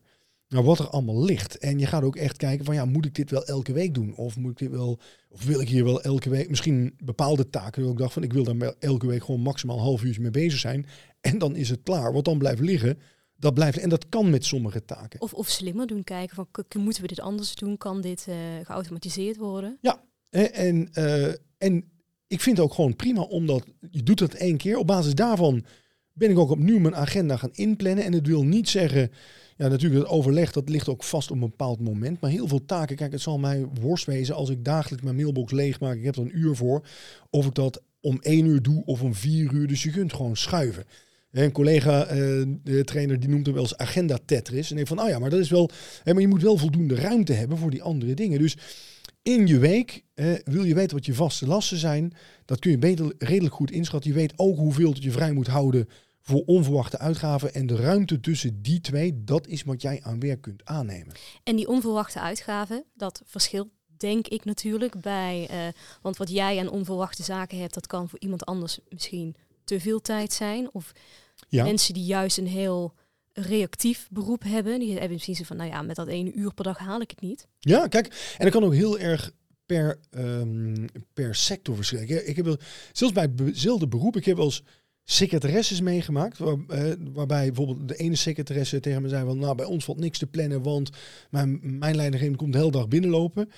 [0.47, 1.57] naar wat er allemaal ligt.
[1.57, 4.15] En je gaat ook echt kijken van ja, moet ik dit wel elke week doen?
[4.15, 7.89] Of moet ik dit wel, of wil ik hier wel elke week, misschien bepaalde taken.
[7.89, 10.59] Ik dacht van ik wil daar elke week gewoon maximaal een half uur mee bezig
[10.59, 10.85] zijn.
[11.21, 12.13] En dan is het klaar.
[12.13, 12.99] Wat dan blijft liggen,
[13.35, 13.77] dat blijft.
[13.77, 15.21] En dat kan met sommige taken.
[15.21, 16.47] Of, of slimmer doen, kijken van
[16.83, 17.77] moeten we dit anders doen?
[17.77, 19.77] Kan dit uh, geautomatiseerd worden?
[19.81, 21.91] Ja, en, uh, en
[22.27, 24.77] ik vind het ook gewoon prima omdat je doet dat één keer.
[24.77, 25.65] Op basis daarvan
[26.15, 28.03] ben ik ook opnieuw mijn agenda gaan inplannen.
[28.03, 29.11] En het wil niet zeggen
[29.57, 32.21] ja, natuurlijk, het overleg dat ligt ook vast op een bepaald moment.
[32.21, 35.51] Maar heel veel taken, kijk, het zal mij worst wezen als ik dagelijks mijn mailbox
[35.51, 35.97] leegmaak.
[35.97, 36.87] Ik heb er een uur voor.
[37.29, 39.67] Of ik dat om één uur doe of om vier uur.
[39.67, 40.83] Dus je kunt gewoon schuiven.
[41.31, 44.71] Een collega, uh, de trainer, die noemt hem wel eens agenda Tetris.
[44.71, 45.69] En ik van, oh ja, maar dat is wel.
[46.03, 48.39] Maar je moet wel voldoende ruimte hebben voor die andere dingen.
[48.39, 48.57] Dus
[49.21, 52.13] in je week eh, wil je weten wat je vaste lasten zijn.
[52.45, 54.09] Dat kun je redelijk goed inschatten.
[54.09, 55.87] Je weet ook hoeveel dat je vrij moet houden
[56.27, 57.53] voor onverwachte uitgaven.
[57.53, 61.13] En de ruimte tussen die twee, dat is wat jij aan werk kunt aannemen.
[61.43, 65.47] En die onverwachte uitgaven, dat verschilt denk ik natuurlijk bij.
[65.51, 65.67] Uh,
[66.01, 70.01] want wat jij aan onverwachte zaken hebt, dat kan voor iemand anders misschien te veel
[70.01, 70.73] tijd zijn.
[70.73, 70.91] Of
[71.49, 71.63] ja.
[71.63, 72.93] mensen die juist een heel
[73.33, 74.79] reactief beroep hebben.
[74.79, 77.09] Die hebben misschien zo van, nou ja, met dat ene uur per dag haal ik
[77.09, 77.47] het niet.
[77.59, 79.31] Ja, kijk, en dat kan ook heel erg
[79.65, 82.27] per, um, per sector verschillen.
[82.27, 82.57] Ik heb wel,
[82.91, 84.63] zelfs bij hetzelfde beroep, ik heb wel eens
[85.05, 86.39] secretaresses meegemaakt.
[86.39, 86.55] Uh,
[87.13, 90.27] waarbij bijvoorbeeld de ene secretaresse tegen me zei van nou bij ons valt niks te
[90.27, 90.89] plannen, want
[91.29, 93.49] mijn, mijn leidinggevende komt de hele dag binnenlopen.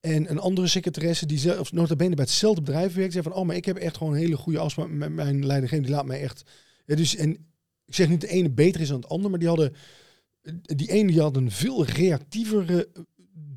[0.00, 3.46] En een andere secretaresse die zelf nota bene bij hetzelfde bedrijf werkt, zei van oh
[3.46, 6.20] maar ik heb echt gewoon een hele goede afspraak met mijn leidinggevende, die laat mij
[6.20, 6.42] echt.
[6.86, 7.30] Dus en
[7.86, 9.72] ik zeg niet de ene beter is dan het ander, maar die hadden
[10.62, 12.88] die ene die had een veel reactievere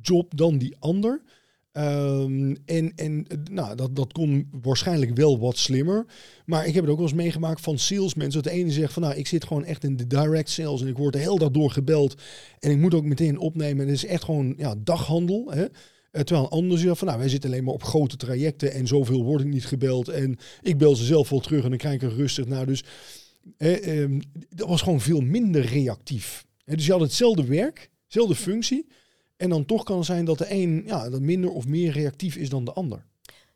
[0.01, 1.21] job dan die ander.
[1.78, 6.06] Um, en en nou, dat, dat kon waarschijnlijk wel wat slimmer.
[6.46, 8.44] Maar ik heb het ook wel eens meegemaakt van salesmensen.
[8.44, 10.88] Dat de ene zegt van nou, ik zit gewoon echt in de direct sales en
[10.88, 12.22] ik word de hele dag door gebeld.
[12.60, 13.82] En ik moet ook meteen opnemen.
[13.82, 15.52] En het is echt gewoon ja, daghandel.
[15.52, 15.62] Hè?
[15.62, 15.68] Uh,
[16.22, 19.24] terwijl een ander zegt van nou, wij zitten alleen maar op grote trajecten en zoveel
[19.24, 20.08] word ik niet gebeld.
[20.08, 22.66] En ik bel ze zelf wel terug en dan krijg ik rustig naar.
[22.66, 22.84] Dus
[23.58, 24.10] eh,
[24.50, 26.46] dat was gewoon veel minder reactief.
[26.66, 28.88] dus je had hetzelfde werk, dezelfde functie.
[29.43, 32.36] En dan toch kan het zijn dat de een ja, dat minder of meer reactief
[32.36, 33.06] is dan de ander.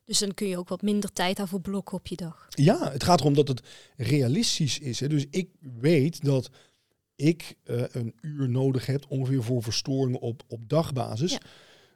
[0.06, 2.48] Dus dan kun je ook wat minder tijd daarvoor blokken op je dag.
[2.50, 3.62] Ja, het gaat erom dat het
[3.98, 5.00] realistisch is.
[5.00, 5.08] Hè.
[5.08, 6.50] Dus ik weet dat
[7.16, 11.38] ik uh, een uur nodig heb ongeveer voor verstoringen op, op dagbasis.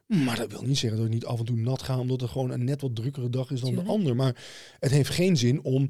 [0.08, 2.30] Maar dat wil niet zeggen dat ik niet af en toe nat ga, omdat het
[2.30, 4.15] gewoon een net wat drukkere dag is dan de ander.
[4.15, 4.45] Maar
[4.80, 5.89] het heeft geen zin om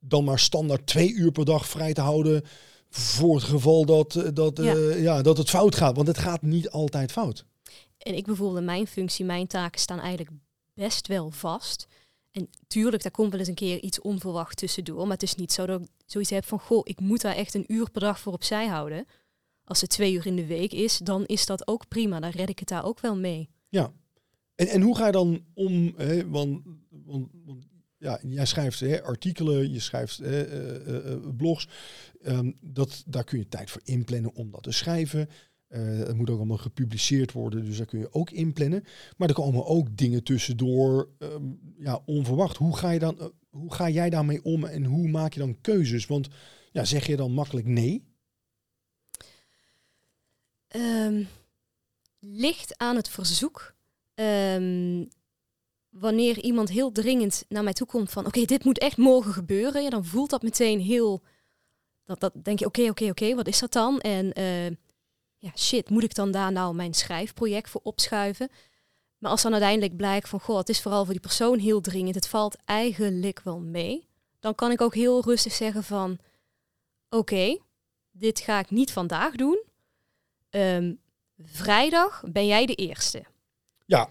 [0.00, 2.42] dan maar standaard twee uur per dag vrij te houden
[2.90, 4.74] voor het geval dat, eh, dat, ja.
[4.74, 5.22] Uh, ja.
[5.22, 5.96] dat het fout gaat.
[5.96, 7.44] Want het gaat niet altijd fout.
[7.98, 10.30] En ik bijvoorbeeld in mijn functie, mijn taken staan eigenlijk
[10.74, 11.86] best wel vast.
[12.30, 15.02] En tuurlijk, daar komt wel eens een keer iets onverwacht tussendoor.
[15.02, 17.54] Maar het is niet zo dat ik zoiets heb van, goh, ik moet daar echt
[17.54, 19.06] een uur per dag voor opzij houden.
[19.64, 22.20] Als het twee uur in de week is, dan is dat ook prima.
[22.20, 23.48] Dan red ik het daar ook wel mee.
[23.68, 23.92] Ja.
[24.54, 27.64] En, en hoe ga je dan om, hè, want, want, want
[28.00, 30.46] ja, jij schrijft hè, artikelen, je schrijft hè,
[30.86, 31.68] uh, uh, blogs.
[32.22, 35.28] Um, dat, daar kun je tijd voor inplannen om dat te schrijven.
[35.68, 38.84] het moet ook allemaal gepubliceerd worden, dus daar kun je ook inplannen.
[39.16, 42.56] Maar er komen ook dingen tussendoor, um, ja, onverwacht.
[42.56, 46.06] Hoe ga, je dan, hoe ga jij daarmee om en hoe maak je dan keuzes?
[46.06, 46.28] Want
[46.72, 48.04] ja, zeg je dan makkelijk nee?
[50.76, 51.26] Um,
[52.18, 53.74] ligt aan het verzoek
[55.90, 59.82] wanneer iemand heel dringend naar mij toe komt van oké, dit moet echt morgen gebeuren,
[59.82, 61.22] ja, dan voelt dat meteen heel.
[62.04, 64.00] Dat, dat denk je, oké, oké, oké, wat is dat dan?
[64.00, 64.66] En uh,
[65.38, 68.48] ja, shit, moet ik dan daar nou mijn schrijfproject voor opschuiven?
[69.18, 72.14] Maar als dan uiteindelijk blijkt van goh, het is vooral voor die persoon heel dringend,
[72.14, 76.18] het valt eigenlijk wel mee, dan kan ik ook heel rustig zeggen van,
[77.08, 77.58] oké,
[78.10, 79.64] dit ga ik niet vandaag doen.
[80.50, 80.94] Ehm,
[81.38, 83.24] vrijdag ben jij de eerste.
[83.86, 84.08] Ja,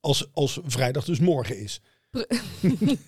[0.00, 1.80] als, als vrijdag dus morgen is.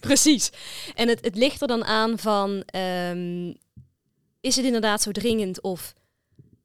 [0.01, 0.51] Precies.
[0.95, 3.53] En het, het ligt er dan aan van, ehm,
[4.41, 5.95] is het inderdaad zo dringend of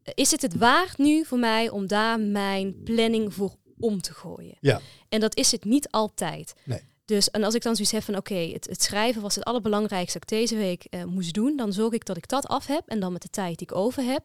[0.04, 4.14] eh, is het het waard nu voor mij om daar mijn planning voor om te
[4.14, 4.58] gooien?
[4.60, 4.82] Ja.
[5.10, 6.54] En dat is het niet altijd.
[6.64, 6.82] Nee.
[7.06, 10.20] Dus en als ik dan zoiets heb van oké, het, het schrijven was het allerbelangrijkste
[10.20, 12.88] dat ik deze week eh, moest doen, dan zorg ik dat ik dat af heb
[12.88, 14.24] en dan met de tijd die ik over heb,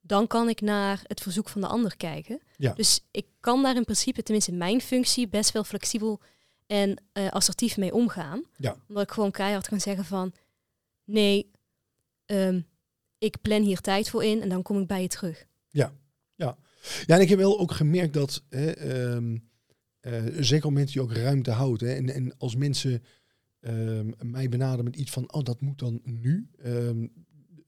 [0.00, 2.40] dan kan ik naar het verzoek van de ander kijken.
[2.56, 2.72] Ja.
[2.72, 6.20] Dus ik kan daar in principe, tenminste in mijn functie, best wel flexibel
[6.66, 8.42] en eh, assertief mee omgaan.
[8.56, 8.76] Ja.
[8.88, 10.32] Omdat ik gewoon keihard kan zeggen van
[11.04, 11.50] nee,
[12.26, 12.60] ehm,
[13.18, 15.46] ik plan hier tijd voor in en dan kom ik bij je terug.
[17.06, 19.36] Ja, en ik heb wel ook gemerkt dat, hè, ehm,
[20.00, 23.02] eh, zeker op mensen die ook ruimte houdt, hè, en, en als mensen
[23.60, 26.48] ehm, mij benaderen met iets van, oh dat moet dan nu.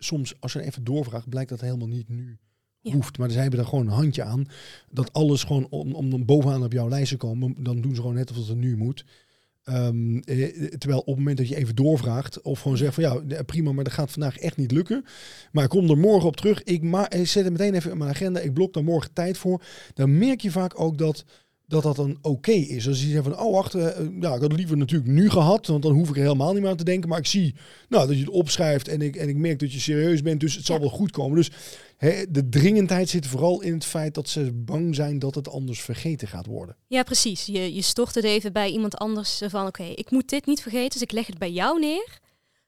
[0.05, 2.39] Soms als je even doorvraagt, blijkt dat helemaal niet nu
[2.81, 2.93] Ja.
[2.93, 3.19] hoeft.
[3.19, 4.47] Maar zij hebben er gewoon een handje aan.
[4.91, 8.01] Dat alles gewoon om, om dan bovenaan op jouw lijst te komen, dan doen ze
[8.01, 9.05] gewoon net alsof het nu moet.
[9.65, 13.17] Ehm, eh, terwijl op het moment dat je even doorvraagt of gewoon zegt van ja,
[13.37, 15.05] eh, prima, maar dat gaat vandaag echt niet lukken.
[15.53, 16.63] Maar ik kom er morgen op terug.
[16.63, 18.41] Ik, ma ik zet het meteen even in mijn agenda.
[18.41, 19.63] Ik blok daar morgen tijd voor.
[19.95, 21.25] Dan merk je vaak ook dat
[21.73, 22.89] dat, dat dan oké is.
[22.89, 23.83] Als je zegt van, oh wacht, eh,
[24.21, 26.61] ja, ik had het liever natuurlijk nu gehad, want dan hoef ik er helemaal niet
[26.61, 27.09] meer aan te denken.
[27.09, 27.55] Maar ik zie
[27.89, 30.55] nou, dat je het opschrijft en ik, en ik merk dat je serieus bent, dus
[30.55, 30.81] het zal Ja.
[30.81, 31.37] wel goed komen.
[31.37, 31.51] Dus
[31.97, 35.81] hè, de dringendheid zit vooral in het feit dat ze bang zijn dat het anders
[35.81, 36.77] vergeten gaat worden.
[36.87, 37.47] Ja, precies.
[37.47, 40.63] Je, je stort het even bij iemand anders eh, van oké, ik moet dit niet
[40.63, 42.19] vergeten, dus ik leg het bij jou neer.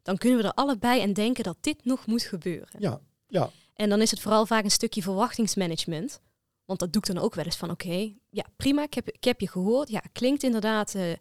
[0.03, 2.69] Dan kunnen we er allebei en denken dat dit nog moet gebeuren.
[2.79, 6.21] Ja, ja, En dan is het vooral vaak een stukje verwachtingsmanagement.
[6.65, 9.25] Want dat doe ik dan ook wel eens van oké, ja prima, ik heb, ik
[9.25, 9.89] heb je gehoord.
[9.89, 11.13] Ja, klinkt inderdaad eh,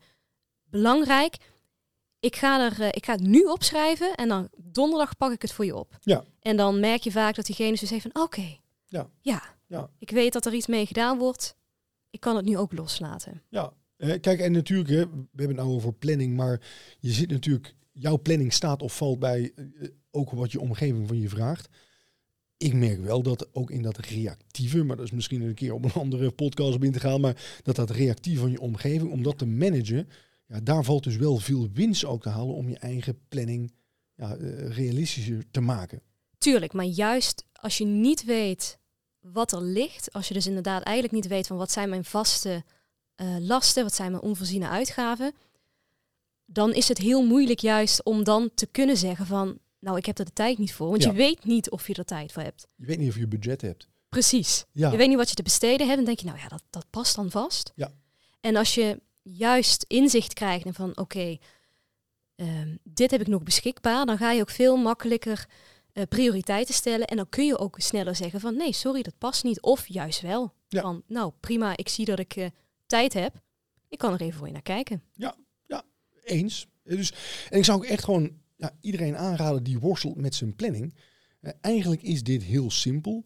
[0.64, 1.38] belangrijk.
[2.20, 5.52] Ik ga, er, eh, ik ga het nu opschrijven en dan donderdag pak ik het
[5.54, 5.98] voor je op.
[6.02, 6.24] Ja.
[6.40, 9.10] En dan merk je vaak dat diegene zo zegt van oké, Ja.
[9.22, 9.90] ja, Ja.
[10.00, 11.56] ik weet dat er iets mee gedaan wordt.
[12.10, 13.42] Ik kan het nu ook loslaten.
[13.50, 13.74] ja.
[13.98, 16.62] Eh, kijk, en natuurlijk, hè, we hebben het nou over planning, maar
[17.00, 21.20] je zit natuurlijk, jouw planning staat of valt bij eh, ook wat je omgeving van
[21.20, 21.70] je vraagt.
[22.58, 25.86] Ik merk wel dat ook in dat reactieve, maar dat is misschien een keer op
[25.86, 29.24] een andere podcast op in te gaan, maar dat dat reactieve van je omgeving, om
[29.24, 30.10] dat te managen,
[30.48, 33.74] ja, daar valt dus wel veel winst ook te halen om je eigen planning
[34.16, 36.02] ja, eh, realistischer te maken.
[36.38, 38.80] Tuurlijk, maar juist als je niet weet
[39.20, 42.64] wat er ligt, als je dus inderdaad eigenlijk niet weet van wat zijn mijn vaste
[43.16, 45.34] eh, lasten, wat zijn mijn onvoorziene uitgaven,
[46.46, 50.18] dan is het heel moeilijk juist om dan te kunnen zeggen van, nou ik heb
[50.20, 51.10] er de tijd niet voor, want Ja.
[51.10, 52.68] je weet niet of je er tijd voor hebt.
[52.76, 53.88] Je weet niet of je budget hebt.
[54.10, 54.66] Precies.
[54.72, 56.64] Ja, Je weet niet wat je te besteden hebt en denk je, nou ja, dat,
[56.70, 57.72] dat past dan vast.
[57.76, 57.92] Ja.
[58.42, 61.38] En als je juist inzicht krijgt en van, oké,
[62.36, 65.46] ehm, dit heb ik nog beschikbaar, dan ga je ook veel makkelijker
[65.94, 67.08] eh, prioriteiten stellen.
[67.08, 69.62] En dan kun je ook sneller zeggen van, nee, sorry, dat past niet.
[69.62, 70.54] Of juist wel.
[70.68, 70.82] Ja.
[70.82, 72.48] Van, nou prima, ik zie dat ik eh,
[72.86, 73.42] tijd heb.
[73.90, 75.04] Ik kan er even voor je naar kijken.
[76.24, 76.68] Eens.
[76.84, 77.14] Eh, Dus,
[77.50, 80.94] en ik zou ook echt gewoon ja, iedereen aanraden die worstelt met zijn planning.
[81.40, 83.26] Eh, eigenlijk is dit heel simpel.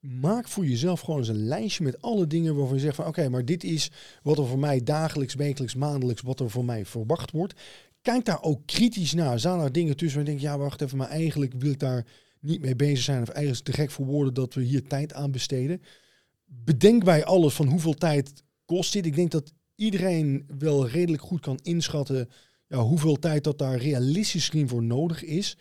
[0.00, 3.28] Maak voor jezelf gewoon eens een lijstje met alle dingen waarvan je zegt van oké,
[3.28, 3.90] maar dit is
[4.22, 7.60] wat er voor mij dagelijks, wekelijks, maandelijks, wat er voor mij verwacht wordt.
[8.02, 9.40] Kijk daar ook kritisch naar.
[9.40, 12.06] Zijn er dingen tussen waar je denkt, ja wacht even, maar eigenlijk wil ik daar
[12.40, 13.22] niet mee bezig zijn.
[13.22, 15.82] Of eigenlijk te gek voor woorden dat we hier tijd aan besteden.
[16.44, 19.06] Bedenk bij alles van hoeveel tijd kost dit.
[19.06, 22.28] Ik denk dat iedereen wel redelijk goed kan inschatten
[22.68, 25.56] ja, hoeveel tijd dat daar realistisch gezien voor nodig is.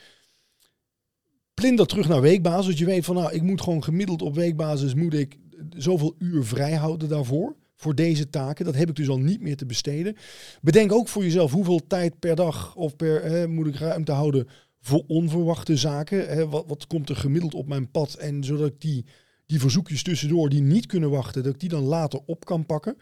[1.53, 2.65] Plan dat terug naar weekbasis.
[2.65, 5.37] Dat je weet van nou, ik moet gewoon gemiddeld op weekbasis moet ik
[5.69, 7.55] zoveel uur vrij houden daarvoor.
[7.75, 8.65] Voor deze taken.
[8.65, 10.15] Dat heb ik dus al niet meer te besteden.
[10.61, 14.47] Bedenk ook voor jezelf hoeveel tijd per dag of per moet ik ruimte houden
[14.81, 16.49] voor onverwachte zaken.
[16.49, 18.13] Wat, wat komt er gemiddeld op mijn pad?
[18.13, 19.05] En zodat ik die,
[19.45, 22.97] die verzoekjes tussendoor die niet kunnen wachten, dat ik die dan later op kan pakken.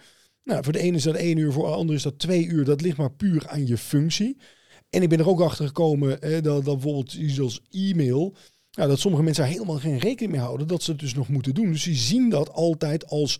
[0.45, 2.65] Nou, voor de ene is dat één uur, voor de ander is dat twee uur.
[2.65, 4.38] Dat ligt maar puur aan je functie.
[4.89, 8.36] En ik ben er ook achter gekomen eh, dat, dat bijvoorbeeld iets als e-mail,
[8.71, 11.29] nou, dat sommige mensen daar helemaal geen rekening mee houden dat ze het dus nog
[11.29, 11.71] moeten doen.
[11.71, 13.39] Dus die zien dat altijd als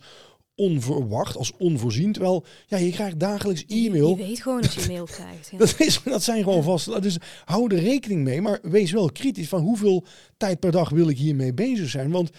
[0.54, 2.12] onverwacht, als onvoorzien.
[2.12, 4.08] Terwijl, ja, je krijgt dagelijks e-mail.
[4.08, 5.48] Je weet gewoon dat je mail krijgt.
[5.50, 5.58] Ja.
[5.58, 7.02] Dat, is, dat zijn gewoon vast.
[7.02, 8.40] Dus hou er rekening mee.
[8.40, 10.04] Maar wees wel kritisch van hoeveel
[10.36, 12.10] tijd per dag wil ik hiermee bezig zijn.
[12.10, 12.30] Want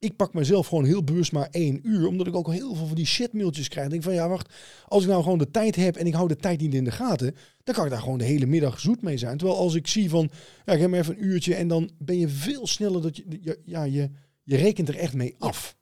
[0.00, 2.06] ik pak mezelf gewoon heel bewust maar één uur.
[2.06, 3.84] Omdat ik ook al heel veel van die shitmailtjes krijg.
[3.86, 4.54] Ik denk van ja, wacht.
[4.86, 6.90] Als ik nou gewoon de tijd heb en ik hou de tijd niet in de
[6.90, 7.36] gaten.
[7.64, 9.36] Dan kan ik daar gewoon de hele middag zoet mee zijn.
[9.36, 10.30] Terwijl als ik zie van,
[10.64, 11.54] ja, ik heb maar even een uurtje.
[11.54, 14.10] En dan ben je veel sneller dat je, ja, je,
[14.42, 15.76] je rekent er echt mee af.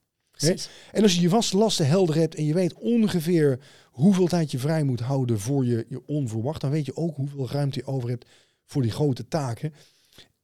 [0.92, 4.58] En als je je vaste lasten helder hebt en je weet ongeveer hoeveel tijd je
[4.58, 8.08] vrij moet houden voor je, je onverwacht, dan weet je ook hoeveel ruimte je over
[8.08, 8.26] hebt
[8.64, 9.74] voor die grote taken.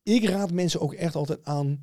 [0.03, 1.79] Ik raad mensen ook echt altijd aan,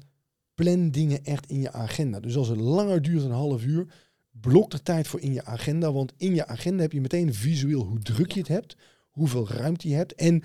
[0.62, 2.20] plan dingen echt in je agenda.
[2.20, 3.88] Dus als het langer duurt dan een half uur,
[4.32, 5.92] blok er tijd voor in je agenda.
[5.92, 8.76] Want in je agenda heb je meteen visueel hoe druk je het hebt,
[9.10, 10.16] hoeveel ruimte je hebt.
[10.16, 10.44] En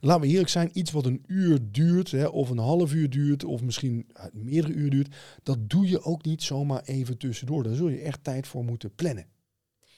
[0.00, 3.44] laten we eerlijk zijn, iets wat een uur duurt, hè, of een half uur duurt,
[3.44, 7.62] of misschien meerdere uur duurt, dat doe je ook niet zomaar even tussendoor.
[7.62, 9.26] Daar zul je echt tijd voor moeten plannen.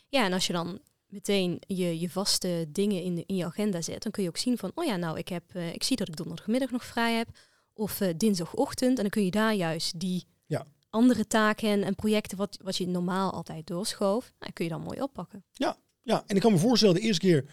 [0.08, 3.82] Ja, en als je dan meteen je, je vaste dingen in, de, in je agenda
[3.82, 5.96] zet, dan kun je ook zien van, oh ja, nou, ik, heb, uh, ik zie
[5.96, 7.28] dat ik donderdagmiddag nog vrij heb,
[7.72, 10.66] of uh, dinsdagochtend, en dan kun je daar juist die ja.
[10.90, 15.02] andere taken en projecten wat, wat je normaal altijd doorschoof, nou, kun je dan mooi
[15.02, 15.44] oppakken.
[15.52, 17.44] Ja, ja, en ik kan me voorstellen, de eerste keer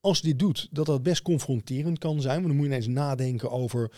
[0.00, 2.34] als je dit doet, dat dat best confronterend kan zijn.
[2.34, 3.92] Want dan moet je ineens nadenken over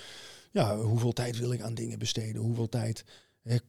[0.50, 3.04] ja, hoeveel tijd wil ik aan dingen besteden, hoeveel tijd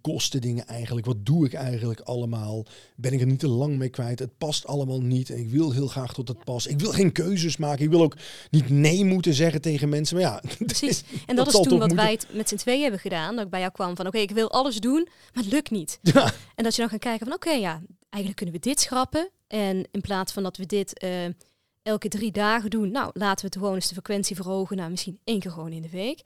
[0.01, 3.89] kosten dingen eigenlijk, wat doe ik eigenlijk allemaal, ben ik er niet te lang mee
[3.89, 6.67] kwijt, het past allemaal niet en ik wil heel graag tot het past.
[6.67, 8.17] Ik wil geen keuzes maken, ik wil ook
[8.49, 10.41] niet nee moeten zeggen tegen mensen, maar ja.
[10.65, 13.51] Precies, en dat, is toen wat wij het met z'n twee hebben gedaan, dat ik
[13.51, 15.99] bij jou kwam van oké, ik wil alles doen, maar het lukt niet.
[16.01, 16.33] Ja.
[16.55, 19.87] En dat je dan gaat kijken van oké, ja, eigenlijk kunnen we dit schrappen en
[19.91, 21.03] in plaats van dat we dit...
[21.03, 21.09] Uh,
[21.83, 22.91] elke drie dagen doen.
[22.91, 25.81] Nou, laten we het gewoon eens de frequentie verhogen naar misschien één keer gewoon in
[25.81, 26.21] de week.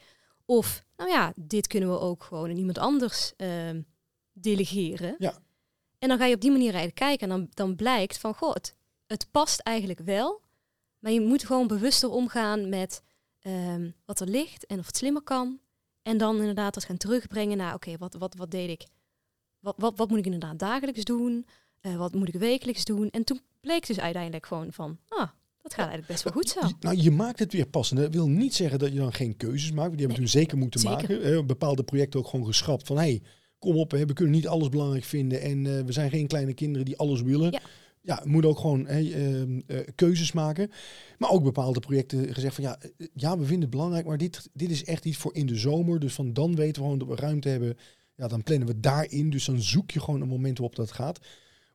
[0.50, 3.70] Of, nou ja, dit kunnen we ook gewoon aan iemand anders uh,
[4.32, 5.16] delegeren.
[5.18, 5.38] Ja.
[6.00, 8.54] En dan ga je op die manier eigenlijk kijken en dan, dan blijkt van, goh,
[8.54, 8.76] het,
[9.08, 10.42] het past eigenlijk wel.
[11.00, 13.02] Maar je moet gewoon bewuster omgaan met
[13.42, 15.60] um, wat er ligt en of het slimmer kan.
[16.02, 18.88] En dan inderdaad dat gaan terugbrengen naar, oké, wat, wat, wat deed ik?
[19.60, 21.48] Wat, wat, wat moet ik inderdaad dagelijks doen?
[21.82, 23.10] Uh, wat moet ik wekelijks doen?
[23.10, 25.30] En toen bleek dus uiteindelijk gewoon van, ah,
[25.68, 26.78] dat gaat eigenlijk best wel goed zo.
[26.80, 28.00] Nou, je maakt het weer passend.
[28.00, 29.90] Dat wil niet zeggen dat je dan geen keuzes maakt.
[29.90, 31.22] Die hebben we toen zeker moeten maken.
[31.22, 32.88] Hè, bepaalde projecten ook gewoon geschrapt.
[32.88, 33.22] Van hey,
[33.60, 35.42] kom op, hè, we kunnen niet alles belangrijk vinden.
[35.42, 37.52] En uh, we zijn geen kleine kinderen die alles willen.
[37.52, 37.60] Ja,
[38.02, 39.58] ja moet ook gewoon hè, uh, uh,
[39.96, 40.72] keuzes maken.
[41.18, 42.80] Maar ook bepaalde projecten gezegd van ja,
[43.14, 44.06] ja, we vinden het belangrijk.
[44.06, 46.00] Maar dit, dit is echt iets voor in de zomer.
[46.00, 47.78] Dus van dan weten we gewoon dat we ruimte hebben.
[48.16, 49.30] Ja, dan plannen we daarin.
[49.30, 51.20] Dus dan zoek je gewoon een moment waarop dat gaat.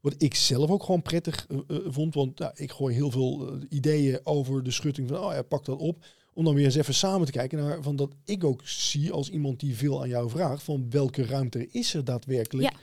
[0.02, 2.14] Wat ik zelf ook gewoon prettig uh, vond.
[2.14, 5.64] Want nou, ik gooi heel veel uh, ideeën over de schutting van, oh ja, pak
[5.64, 6.04] dat op.
[6.34, 9.30] Om dan weer eens even samen te kijken naar van dat ik ook zie als
[9.30, 10.62] iemand die veel aan jou vraagt.
[10.62, 12.70] Van welke ruimte is er daadwerkelijk?
[12.72, 12.78] Ja.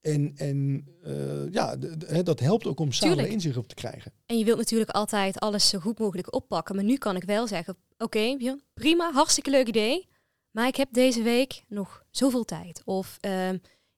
[0.00, 1.76] En, en uh, ja,
[2.22, 3.34] dat helpt ook om samen Tuurlijk.
[3.34, 4.12] inzicht op te krijgen.
[4.26, 6.74] En je wilt natuurlijk altijd alles zo goed mogelijk oppakken.
[6.74, 10.08] Maar nu kan ik wel zeggen, oké, okay, prima, hartstikke leuk idee.
[10.50, 12.82] Maar ik heb deze week nog zoveel tijd.
[12.84, 13.48] Of uh,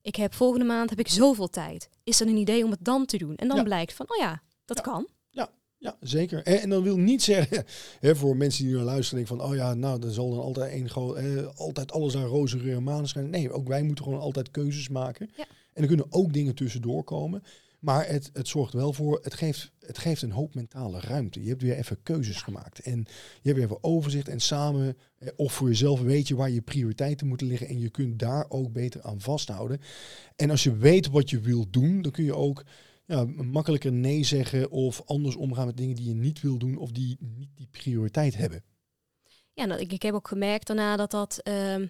[0.03, 1.89] ik heb volgende maand heb ik zoveel tijd.
[2.05, 3.37] Is er een idee om het dan te doen?
[3.37, 3.63] En dan Ja.
[3.63, 4.83] blijkt van, oh ja, dat Ja.
[4.83, 5.07] kan.
[5.85, 6.43] Ja, zeker.
[6.43, 7.65] En, en dan wil niet zeggen,
[8.01, 10.71] hè, voor mensen die nu luisteren, denken van, oh ja, nou, er zal dan altijd
[10.73, 10.87] één
[11.17, 13.31] eh, altijd alles aan roze geur en maneschijn.
[13.31, 15.31] Nee, ook wij moeten gewoon altijd keuzes maken.
[15.37, 15.45] Ja.
[15.73, 17.43] En er kunnen ook dingen tussendoor komen.
[17.83, 21.43] Maar het, het zorgt wel voor, het geeft, het geeft een hoop mentale ruimte.
[21.43, 22.79] Je hebt weer even keuzes gemaakt.
[22.79, 26.51] En je hebt weer even overzicht en samen, eh, of voor jezelf weet je waar
[26.51, 27.69] je prioriteiten moeten liggen.
[27.69, 29.81] En je kunt daar ook beter aan vasthouden.
[30.37, 32.65] En als je weet wat je wilt doen, dan kun je ook
[33.05, 36.91] ja, makkelijker nee zeggen of anders omgaan met dingen die je niet wil doen of
[36.91, 38.65] die niet die prioriteit hebben.
[39.53, 41.39] Ja, nou, ik, ik heb ook gemerkt daarna dat dat...
[41.43, 41.87] ehm,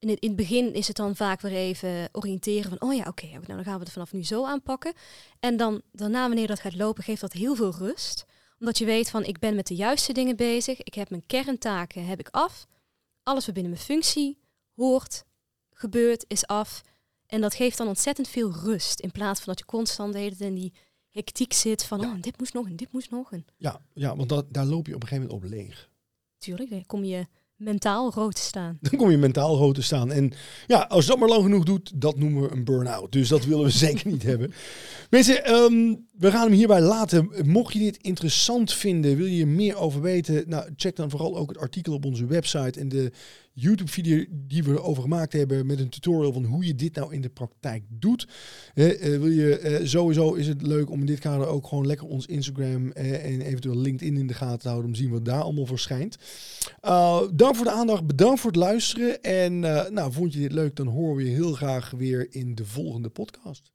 [0.00, 2.88] in, het, in het begin is het dan vaak weer even oriënteren van...
[2.88, 4.92] oh ja, oké, nou, dan gaan we het vanaf nu zo aanpakken.
[5.40, 8.24] En dan daarna, wanneer dat gaat lopen, geeft dat heel veel rust.
[8.58, 10.82] Omdat je weet van, ik ben met de juiste dingen bezig.
[10.82, 12.66] Ik heb mijn kerntaken heb ik af.
[13.22, 14.38] Alles wat binnen mijn functie
[14.74, 15.24] hoort,
[15.72, 16.82] gebeurt, is af.
[17.26, 19.00] En dat geeft dan ontzettend veel rust.
[19.00, 20.72] In plaats van dat je constant de hele tijd in die
[21.10, 22.00] hectiek zit van...
[22.00, 22.12] Ja.
[22.12, 23.32] oh, dit moest nog en dit moest nog.
[23.32, 25.90] En Ja, ja want dat, daar loop je op een gegeven moment op leeg.
[26.38, 27.26] natuurlijk, dan kom je
[27.60, 28.78] mentaal rood te staan.
[28.80, 30.12] Dan kom je mentaal rood te staan.
[30.12, 30.32] En
[30.66, 33.12] ja, als dat maar lang genoeg doet, dat noemen we een burn-out.
[33.12, 34.52] Dus dat willen we zeker niet hebben.
[35.10, 37.30] Mensen, ehm, we gaan hem hierbij laten.
[37.44, 40.44] Mocht je dit interessant vinden, wil je er meer over weten?
[40.46, 43.12] Nou, check dan vooral ook het artikel op onze website en de
[43.52, 47.20] YouTube-video die we erover gemaakt hebben met een tutorial van hoe je dit nou in
[47.20, 48.28] de praktijk doet.
[48.74, 52.06] Eh, wil je, eh, sowieso is het leuk om in dit kader ook gewoon lekker
[52.06, 55.24] ons Instagram eh, en eventueel LinkedIn in de gaten te houden om te zien wat
[55.24, 56.18] daar allemaal verschijnt.
[57.34, 59.22] Dank voor de aandacht, bedankt voor het luisteren.
[59.22, 59.58] En
[59.94, 63.08] nou, vond je dit leuk, dan horen we je heel graag weer in de volgende
[63.08, 63.70] podcast.